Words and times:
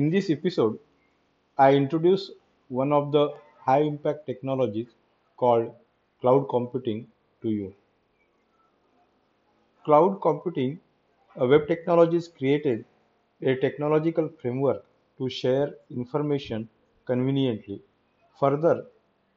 In 0.00 0.08
this 0.08 0.30
episode, 0.30 0.78
I 1.58 1.74
introduce 1.74 2.30
one 2.68 2.92
of 2.92 3.12
the 3.12 3.34
high 3.58 3.82
impact 3.82 4.26
technologies 4.26 4.94
called 5.36 5.74
cloud 6.20 6.48
computing 6.48 7.12
to 7.42 7.50
you. 7.50 7.74
Cloud 9.84 10.22
computing, 10.22 10.80
a 11.36 11.46
web 11.46 11.68
technology, 11.68 12.16
is 12.16 12.28
created 12.28 12.86
a 13.42 13.56
technological 13.56 14.28
framework 14.30 14.86
to 15.18 15.28
share 15.28 15.74
information 15.90 16.70
conveniently. 17.04 17.82
Further, 18.38 18.86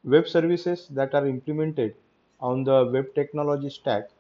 web 0.06 0.28
services 0.30 0.88
that 0.90 1.14
are 1.14 1.28
implemented 1.28 1.98
on 2.40 2.64
the 2.64 2.90
web 2.94 3.14
technology 3.16 3.70
stack 3.70 4.12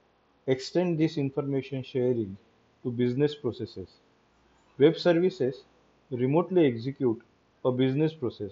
extend 0.45 0.99
this 0.99 1.17
information 1.17 1.83
sharing 1.83 2.37
to 2.83 2.91
business 2.91 3.33
processes. 3.33 3.99
Web 4.77 4.97
services 4.97 5.65
remotely 6.13 6.65
execute 6.65 7.21
a 7.65 7.71
business 7.71 8.13
process, 8.13 8.51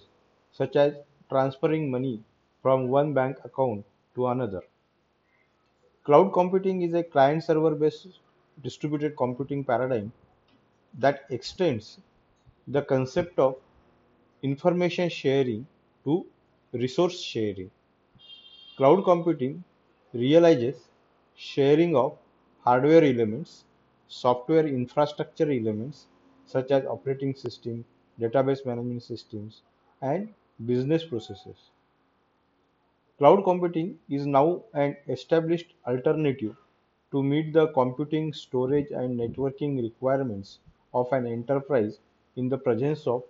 such 0.52 0.76
as 0.76 0.96
transferring 1.30 1.90
money 1.92 2.22
from 2.62 2.90
one 2.90 3.14
bank 3.14 3.38
account 3.46 3.86
to 4.16 4.28
another. 4.28 4.62
Cloud 6.04 6.34
computing 6.34 6.82
is 6.82 6.94
a 6.94 7.04
client 7.04 7.44
server 7.44 7.76
based 7.76 8.20
distributed 8.64 9.16
computing 9.16 9.64
paradigm 9.64 10.12
that 11.00 11.26
extends 11.30 12.00
the 12.68 12.82
concept 12.82 13.40
of 13.40 13.56
information 14.44 15.10
sharing 15.10 15.68
to 16.04 16.26
resource 16.74 17.22
sharing. 17.22 17.72
Cloud 18.78 19.04
computing 19.04 19.64
realizes 20.14 20.88
sharing 21.36 21.96
of 21.96 22.18
hardware 22.64 23.04
elements, 23.04 23.64
software 24.08 24.68
infrastructure 24.68 25.52
elements 25.52 26.08
such 26.52 26.72
as 26.72 26.86
operating 26.86 27.34
system, 27.36 27.86
database 28.20 28.66
management 28.66 29.04
systems, 29.04 29.64
and 30.02 30.34
business 30.66 31.06
processes. 31.06 31.72
Cloud 33.18 33.46
computing 33.46 34.02
is 34.10 34.28
now 34.28 34.66
an 34.74 34.98
established 35.08 35.76
alternative 35.88 36.58
to 37.12 37.24
meet 37.24 37.54
the 37.54 37.68
computing, 37.72 38.34
storage, 38.34 38.92
and 38.92 39.18
networking 39.18 39.82
requirements 39.82 40.60
of 40.94 41.10
an 41.14 41.26
enterprise 41.26 42.02
in 42.36 42.50
the 42.50 42.58
presence 42.58 43.08
of 43.08 43.24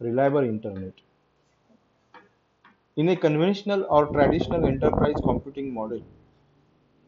reliable 0.00 0.44
internet. 0.44 1.00
In 2.96 3.08
a 3.10 3.14
conventional 3.14 3.86
or 3.88 4.06
traditional 4.08 4.66
enterprise 4.66 5.14
computing 5.22 5.72
model, 5.72 6.02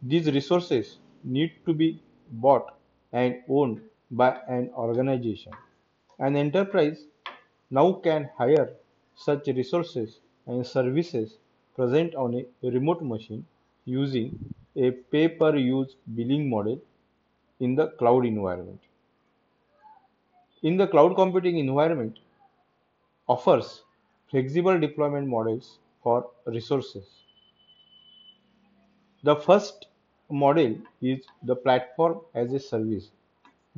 these 0.02 0.26
resources 0.32 0.98
need 1.22 1.52
to 1.64 1.72
be 1.72 2.02
bought 2.30 2.76
and 3.12 3.42
owned 3.48 3.88
by 4.10 4.40
an 4.48 4.70
organization. 4.74 5.52
An 6.18 6.36
enterprise 6.36 7.06
now 7.70 7.92
can 7.92 8.30
hire 8.36 8.74
such 9.14 9.46
resources 9.48 10.20
and 10.46 10.66
services 10.66 11.38
present 11.74 12.14
on 12.14 12.34
a 12.34 12.70
remote 12.70 13.02
machine 13.02 13.46
using 13.84 14.38
a 14.76 14.90
pay-per-use 14.90 15.96
billing 16.14 16.48
model 16.48 16.80
in 17.60 17.74
the 17.74 17.88
cloud 17.98 18.24
environment. 18.26 18.80
In 20.62 20.76
the 20.76 20.86
cloud 20.86 21.14
computing 21.14 21.58
environment 21.58 22.18
offers 23.28 23.84
flexible 24.30 24.78
deployment 24.78 25.28
models 25.28 25.78
for 26.02 26.30
resources. 26.46 27.06
The 29.22 29.36
first 29.36 29.86
model 30.30 30.76
is 31.02 31.26
the 31.42 31.56
platform 31.56 32.20
as 32.34 32.52
a 32.52 32.58
service. 32.60 33.10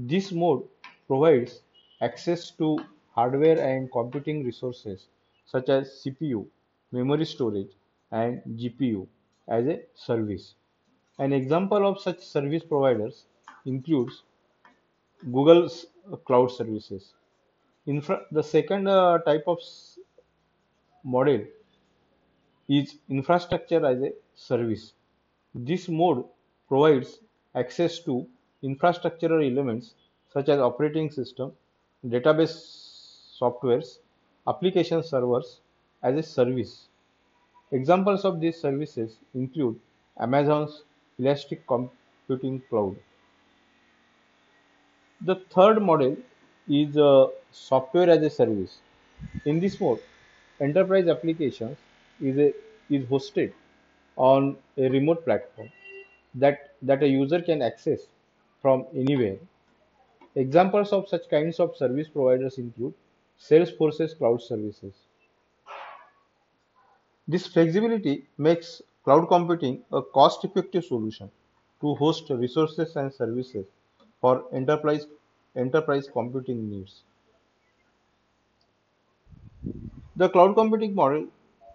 This 0.00 0.32
mode 0.32 0.66
provides 1.06 1.62
access 2.00 2.50
to 2.52 2.78
hardware 3.12 3.60
and 3.60 3.92
computing 3.92 4.44
resources 4.44 5.06
such 5.46 5.68
as 5.68 6.02
CPU, 6.02 6.48
memory 6.90 7.24
storage, 7.24 7.70
and 8.10 8.42
GPU 8.58 9.06
as 9.46 9.66
a 9.66 9.82
service. 9.94 10.54
An 11.18 11.32
example 11.32 11.86
of 11.86 12.00
such 12.00 12.18
service 12.20 12.64
providers 12.64 13.26
includes 13.64 14.24
Google's 15.32 15.86
cloud 16.26 16.48
services. 16.50 17.14
Infra- 17.86 18.26
the 18.32 18.42
second 18.42 18.88
uh, 18.88 19.18
type 19.18 19.44
of 19.46 19.60
model 21.04 21.44
is 22.68 22.96
infrastructure 23.10 23.84
as 23.84 24.00
a 24.02 24.12
service. 24.34 24.94
This 25.54 25.88
mode 25.88 26.24
provides 26.68 27.18
access 27.54 27.98
to 28.04 28.26
infrastructural 28.62 29.50
elements 29.50 29.94
such 30.32 30.48
as 30.48 30.58
operating 30.58 31.10
system, 31.10 31.52
database 32.06 32.54
softwares, 33.40 33.98
application 34.46 35.02
servers 35.02 35.60
as 36.02 36.16
a 36.16 36.22
service. 36.22 36.88
Examples 37.72 38.24
of 38.24 38.40
these 38.40 38.60
services 38.60 39.16
include 39.34 39.78
Amazon's 40.20 40.82
Elastic 41.18 41.66
Computing 41.66 42.62
Cloud. 42.68 42.96
The 45.22 45.36
third 45.50 45.82
model 45.82 46.16
is 46.68 46.96
uh, 46.96 47.28
software 47.50 48.08
as 48.08 48.22
a 48.22 48.30
service. 48.30 48.78
In 49.44 49.60
this 49.60 49.80
mode, 49.80 50.00
enterprise 50.60 51.08
applications 51.08 51.76
is 52.20 52.38
a, 52.38 52.54
is 52.88 53.04
hosted 53.04 53.52
on 54.16 54.56
a 54.76 54.88
remote 54.88 55.24
platform 55.24 55.70
that 56.34 56.74
that 56.82 57.02
a 57.02 57.08
user 57.08 57.40
can 57.40 57.62
access 57.62 58.06
from 58.62 58.86
anywhere. 58.94 59.38
Examples 60.34 60.92
of 60.92 61.08
such 61.08 61.28
kinds 61.28 61.58
of 61.60 61.76
service 61.76 62.08
providers 62.08 62.58
include 62.58 62.94
Salesforce's 63.38 64.14
cloud 64.14 64.42
services. 64.42 64.94
This 67.26 67.46
flexibility 67.46 68.26
makes 68.38 68.82
cloud 69.04 69.26
computing 69.28 69.82
a 69.92 70.02
cost-effective 70.02 70.84
solution 70.84 71.30
to 71.80 71.94
host 71.94 72.28
resources 72.30 72.96
and 72.96 73.12
services 73.12 73.66
for 74.20 74.44
enterprise 74.52 75.06
enterprise 75.56 76.08
computing 76.12 76.70
needs. 76.70 77.02
The 80.16 80.28
cloud 80.28 80.54
computing 80.54 80.94
model 80.94 81.26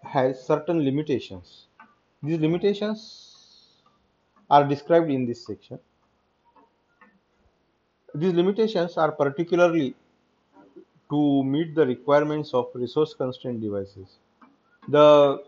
has 0.03 0.45
certain 0.45 0.84
limitations. 0.84 1.68
These 2.22 2.40
limitations 2.40 3.01
are 4.50 4.63
described 4.63 5.09
in 5.09 5.25
this 5.25 5.45
section. 5.45 5.79
These 8.16 8.34
limitations 8.34 8.98
are 8.98 9.12
particularly 9.12 9.94
to 11.09 11.44
meet 11.44 11.76
the 11.76 11.86
requirements 11.86 12.53
of 12.53 12.70
resource 12.74 13.14
constrained 13.14 13.62
devices. 13.62 14.18
The 14.88 15.44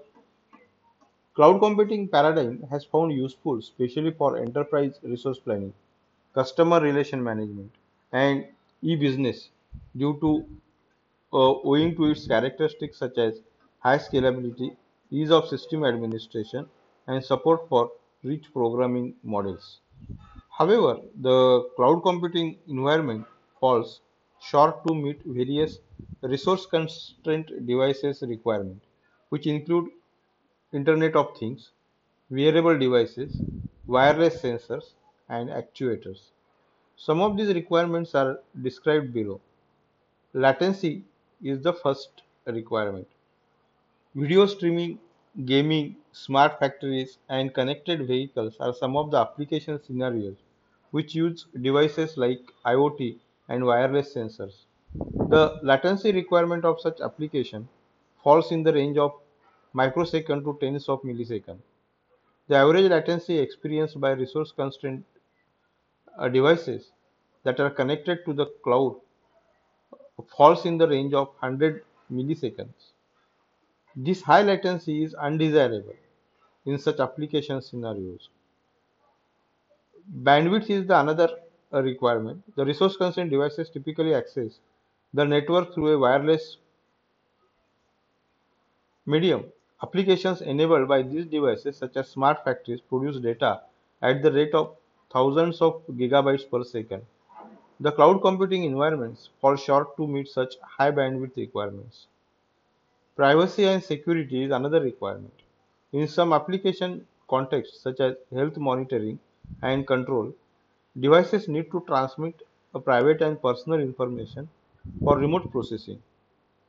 cloud 1.36 1.60
computing 1.60 2.08
paradigm 2.10 2.64
has 2.70 2.84
found 2.84 3.14
useful 3.14 3.60
especially 3.60 4.12
for 4.12 4.38
enterprise 4.38 5.00
resource 5.04 5.40
planning, 5.40 5.74
customer 6.34 6.80
relation 6.82 7.24
management, 7.24 7.72
and 8.12 8.48
e-business 8.82 9.50
due 9.96 10.18
to 10.22 10.46
uh, 11.34 11.54
owing 11.72 11.96
to 11.96 12.06
its 12.12 12.28
characteristics 12.28 12.98
such 12.98 13.18
as 13.18 13.42
high 13.80 13.98
scalability, 13.98 14.76
ease 15.12 15.32
of 15.32 15.48
system 15.48 15.86
administration, 15.86 16.68
and 17.08 17.24
support 17.24 17.68
for 17.70 17.92
rich 18.24 18.52
programming 18.54 19.16
models. 19.24 19.80
However, 20.58 21.02
the 21.22 21.70
cloud 21.76 22.02
computing 22.02 22.58
environment 22.68 23.28
falls 23.60 24.02
short 24.42 24.84
to 24.88 24.96
meet 24.96 25.22
various 25.24 25.78
resource 26.24 26.66
constraint 26.66 27.52
devices 27.68 28.24
requirements, 28.24 28.88
which 29.30 29.46
include 29.46 29.92
Internet 30.74 31.16
of 31.16 31.38
Things, 31.38 31.74
wearable 32.32 32.76
devices, 32.80 33.40
wireless 33.86 34.42
sensors, 34.42 34.94
and 35.30 35.50
actuators. 35.50 36.32
Some 36.96 37.22
of 37.22 37.38
these 37.38 37.54
requirements 37.54 38.16
are 38.16 38.40
described 38.60 39.14
below. 39.14 39.40
Latency 40.34 41.04
is 41.44 41.62
the 41.62 41.74
first 41.74 42.24
requirement. 42.48 43.08
Video 44.16 44.48
streaming, 44.48 44.98
gaming, 45.46 45.98
smart 46.14 46.58
factories, 46.60 47.20
and 47.30 47.54
connected 47.54 48.08
vehicles 48.08 48.58
are 48.60 48.74
some 48.74 48.98
of 48.98 49.12
the 49.12 49.18
application 49.18 49.80
scenarios 49.84 50.38
which 50.92 51.16
use 51.16 51.46
devices 51.62 52.18
like 52.18 52.40
IoT 52.66 53.20
and 53.50 53.66
wireless 53.66 54.14
sensors. 54.16 54.66
The 54.94 55.60
latency 55.64 56.12
requirement 56.12 56.66
of 56.66 56.82
such 56.82 57.02
application 57.02 57.70
falls 58.24 58.52
in 58.52 58.64
the 58.64 58.74
range 58.74 58.98
of 58.98 59.14
microsecond 59.74 60.44
to 60.46 60.58
tens 60.60 60.90
of 60.90 61.02
milliseconds. 61.04 61.62
The 62.48 62.56
average 62.58 62.90
latency 62.92 63.40
experienced 63.40 64.00
by 64.02 64.12
resource 64.12 64.52
constrained 64.52 65.06
uh, 66.18 66.28
devices 66.28 66.92
that 67.44 67.60
are 67.62 67.70
connected 67.70 68.26
to 68.26 68.34
the 68.34 68.48
cloud 68.62 69.00
falls 70.36 70.66
in 70.66 70.78
the 70.78 70.86
range 70.88 71.14
of 71.14 71.28
100 71.40 71.86
milliseconds. 72.12 72.92
This 73.98 74.22
high 74.22 74.44
latency 74.44 75.04
is 75.04 75.14
undesirable 75.14 75.98
in 76.66 76.80
such 76.80 77.00
application 77.02 77.62
scenarios. 77.62 78.30
Bandwidth 80.12 80.70
is 80.70 80.86
the 80.86 81.00
another 81.00 81.30
uh, 81.74 81.82
requirement. 81.82 82.44
The 82.56 82.66
resource 82.66 82.98
constrained 82.98 83.32
devices 83.32 83.70
typically 83.70 84.14
access 84.14 84.60
the 85.14 85.24
network 85.24 85.74
through 85.74 85.94
a 85.94 85.98
wireless 86.00 86.58
medium. 89.06 89.52
Applications 89.82 90.42
enabled 90.42 90.88
by 90.88 91.02
these 91.02 91.26
devices 91.26 91.78
such 91.78 91.98
as 91.98 92.10
smart 92.10 92.44
factories 92.44 92.80
produce 92.82 93.20
data 93.20 93.62
at 94.02 94.22
the 94.22 94.32
rate 94.32 94.54
of 94.54 94.76
thousands 95.12 95.62
of 95.62 95.82
gigabytes 95.88 96.50
per 96.50 96.64
second. 96.64 97.06
The 97.80 97.92
cloud 97.92 98.22
computing 98.22 98.64
environments 98.64 99.30
fall 99.42 99.56
short 99.56 99.98
to 99.98 100.08
meet 100.08 100.28
such 100.30 100.58
high 100.62 100.92
bandwidth 100.92 101.38
requirements. 101.38 102.08
Privacy 103.18 103.66
and 103.66 103.84
security 103.84 104.46
is 104.46 104.52
another 104.52 104.80
requirement. 104.80 105.34
In 105.92 106.08
some 106.08 106.32
application 106.32 107.06
contexts 107.28 107.82
such 107.82 108.00
as 108.00 108.16
health 108.34 108.58
monitoring 108.58 109.20
and 109.62 109.86
control, 109.88 110.34
devices 111.00 111.48
need 111.48 111.72
to 111.72 111.84
transmit 111.88 112.42
private 112.86 113.22
and 113.22 113.42
personal 113.42 113.80
information 113.80 114.50
for 115.04 115.18
remote 115.18 115.52
processing. 115.52 116.02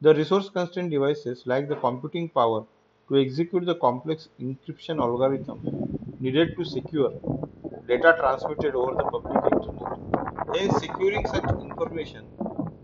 The 0.01 0.15
resource 0.15 0.49
constrained 0.51 0.91
devices 0.91 1.47
lack 1.47 1.69
the 1.69 1.77
computing 1.77 2.29
power 2.31 2.67
to 3.09 3.17
execute 3.21 3.67
the 3.67 3.75
complex 3.77 4.29
encryption 4.41 5.01
algorithm 5.01 5.61
needed 6.21 6.57
to 6.57 6.65
secure 6.65 7.13
data 7.87 8.15
transmitted 8.19 8.75
over 8.75 8.95
the 8.95 9.05
public 9.05 9.53
internet. 9.53 9.99
Hence, 10.55 10.79
securing 10.81 11.27
such 11.27 11.45
information 11.63 12.27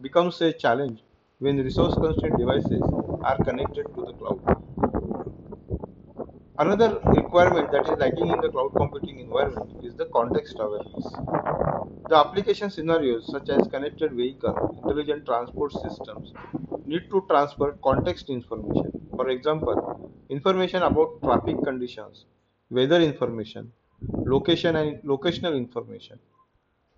becomes 0.00 0.40
a 0.42 0.52
challenge 0.52 1.02
when 1.38 1.58
resource 1.58 1.94
constrained 1.94 2.38
devices 2.38 2.82
are 3.22 3.38
connected 3.44 3.86
to 3.94 4.02
the 4.06 4.12
cloud. 4.14 4.83
Another 6.58 7.00
requirement 7.04 7.70
that 7.70 7.84
is 7.88 7.98
lacking 7.98 8.28
in 8.30 8.40
the 8.40 8.48
cloud 8.48 8.70
computing 8.76 9.18
environment 9.20 9.70
is 9.84 9.94
the 9.96 10.06
context 10.06 10.56
awareness. 10.58 11.06
The 12.08 12.16
application 12.16 12.70
scenarios 12.70 13.30
such 13.30 13.48
as 13.50 13.66
connected 13.68 14.12
vehicle, 14.12 14.54
intelligent 14.82 15.26
transport 15.26 15.72
systems 15.72 16.32
need 16.86 17.02
to 17.10 17.24
transfer 17.28 17.72
context 17.84 18.30
information. 18.30 19.08
For 19.16 19.28
example, 19.28 20.12
information 20.28 20.82
about 20.82 21.22
traffic 21.22 21.56
conditions, 21.64 22.26
weather 22.70 23.00
information, 23.00 23.72
location 24.26 24.76
and 24.76 25.02
locational 25.02 25.56
information. 25.56 26.20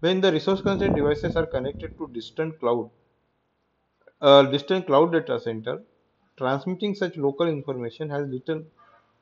When 0.00 0.20
the 0.20 0.32
resource 0.32 0.62
constrained 0.62 0.97
devices 0.97 1.37
are 1.37 1.47
connected 1.47 1.97
to 1.99 2.09
distant 2.09 2.61
cloud, 2.61 2.91
uh, 4.20 4.43
distant 4.50 4.87
cloud 4.87 5.11
data 5.12 5.41
center, 5.41 5.82
transmitting 6.37 6.94
such 6.94 7.17
local 7.17 7.49
information 7.49 8.11
has 8.11 8.29
little 8.29 8.64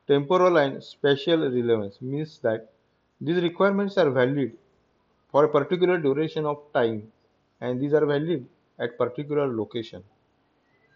temporal 0.07 0.57
and 0.57 0.83
spatial 0.83 1.39
relevance 1.51 2.01
means 2.01 2.39
that 2.39 2.73
these 3.21 3.41
requirements 3.43 3.97
are 3.97 4.09
valid 4.09 4.57
for 5.29 5.45
a 5.45 5.49
particular 5.49 5.97
duration 5.99 6.45
of 6.45 6.71
time 6.73 7.11
and 7.61 7.79
these 7.81 7.93
are 7.93 8.05
valid 8.05 8.47
at 8.79 8.97
particular 8.97 9.47
location. 9.55 10.03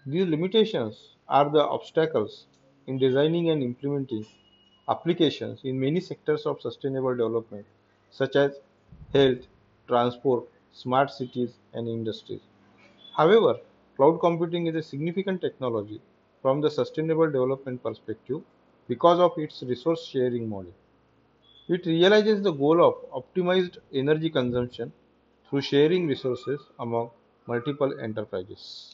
These 0.05 0.27
limitations 0.27 1.15
are 1.29 1.49
the 1.49 1.63
obstacles 1.65 2.47
in 2.85 2.97
designing 2.97 3.49
and 3.49 3.63
implementing 3.63 4.25
applications 4.89 5.63
in 5.63 5.79
many 5.79 6.01
sectors 6.01 6.45
of 6.45 6.59
sustainable 6.59 7.11
development 7.15 7.65
such 8.09 8.35
as 8.35 8.59
health, 9.13 9.47
transport, 9.87 10.49
smart 10.73 11.11
cities 11.11 11.59
and 11.73 11.87
industries. 11.87 12.41
However, 13.15 13.61
cloud 13.95 14.19
computing 14.19 14.67
is 14.67 14.75
a 14.75 14.83
significant 14.83 15.41
technology 15.41 16.01
from 16.41 16.61
the 16.61 16.71
sustainable 16.71 17.27
development 17.27 17.83
perspective 17.83 18.43
because 18.89 19.21
of 19.21 19.37
its 19.37 19.63
resource 19.63 20.05
sharing 20.05 20.49
model. 20.49 20.73
It 21.69 21.85
realizes 21.85 22.41
the 22.41 22.51
goal 22.51 22.83
of 22.83 22.95
optimized 23.23 23.77
energy 23.93 24.29
consumption 24.29 24.91
through 25.49 25.61
sharing 25.61 26.05
resources 26.07 26.59
among 26.79 27.11
multiple 27.47 27.97
enterprises. 28.01 28.93